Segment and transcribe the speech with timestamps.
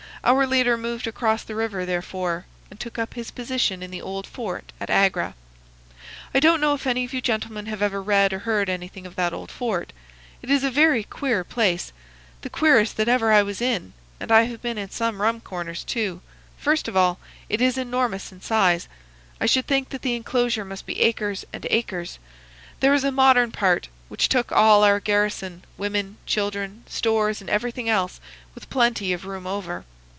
[0.23, 4.27] Our leader moved across the river, therefore, and took up his position in the old
[4.27, 5.33] fort at Agra.
[6.31, 9.15] I don't know if any of you gentlemen have ever read or heard anything of
[9.15, 9.91] that old fort.
[10.43, 14.61] It is a very queer place,—the queerest that ever I was in, and I have
[14.61, 16.21] been in some rum corners, too.
[16.55, 18.87] First of all, it is enormous in size.
[19.41, 22.19] I should think that the enclosure must be acres and acres.
[22.79, 27.89] There is a modern part, which took all our garrison, women, children, stores, and everything
[27.89, 28.19] else,
[28.53, 29.83] with plenty of room over.